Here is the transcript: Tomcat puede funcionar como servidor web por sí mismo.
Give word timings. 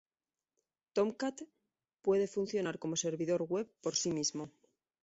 Tomcat 0.93 1.43
puede 2.01 2.25
funcionar 2.27 2.79
como 2.79 2.95
servidor 2.95 3.43
web 3.43 3.71
por 3.83 3.95
sí 3.95 4.09
mismo. 4.09 4.49